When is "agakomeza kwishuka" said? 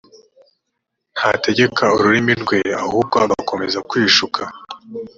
3.25-4.41